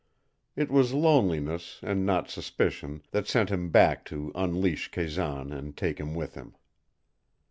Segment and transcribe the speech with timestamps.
[0.55, 5.99] It was loneliness, and not suspicion, that sent him back to unleash Kazan and take
[5.99, 6.55] him with him.